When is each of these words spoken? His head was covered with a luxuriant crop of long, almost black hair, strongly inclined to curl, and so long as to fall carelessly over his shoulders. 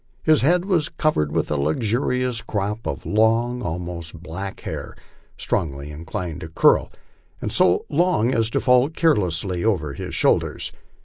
His 0.23 0.41
head 0.41 0.65
was 0.65 0.89
covered 0.89 1.31
with 1.31 1.51
a 1.51 1.57
luxuriant 1.57 2.47
crop 2.47 2.87
of 2.87 3.05
long, 3.05 3.61
almost 3.61 4.23
black 4.23 4.61
hair, 4.61 4.95
strongly 5.37 5.91
inclined 5.91 6.41
to 6.41 6.49
curl, 6.49 6.91
and 7.39 7.51
so 7.51 7.85
long 7.87 8.33
as 8.33 8.49
to 8.49 8.59
fall 8.59 8.89
carelessly 8.89 9.63
over 9.63 9.93
his 9.93 10.15
shoulders. 10.15 10.71